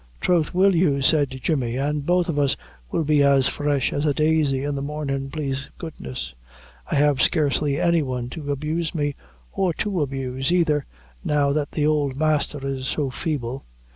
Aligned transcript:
"Throth 0.19 0.51
will 0.51 0.73
you," 0.75 1.03
said 1.03 1.29
Jemmy; 1.29 1.77
"an' 1.77 1.99
both 1.99 2.27
of 2.27 2.39
us 2.39 2.57
will 2.89 3.03
be 3.03 3.21
as 3.21 3.47
fresh 3.47 3.93
as 3.93 4.03
a 4.03 4.15
daisy 4.15 4.63
in 4.63 4.73
the 4.73 4.81
mornin', 4.81 5.29
plaise 5.29 5.69
goodness. 5.77 6.33
I 6.91 6.95
have 6.95 7.21
scarcely 7.21 7.79
any 7.79 8.01
one 8.01 8.27
to 8.31 8.51
abuse 8.51 8.95
me, 8.95 9.13
or 9.51 9.73
to 9.75 10.01
abuse, 10.01 10.51
either, 10.51 10.85
now 11.23 11.51
that 11.53 11.73
the 11.73 11.85
ould 11.85 12.17
masther 12.17 12.65
is 12.65 12.87
so 12.87 13.11
feeble." 13.11 13.63